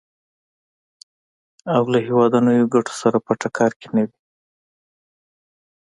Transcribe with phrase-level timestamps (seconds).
[1.75, 4.17] او له هېوادنیو ګټو سره په ټکر کې نه وي.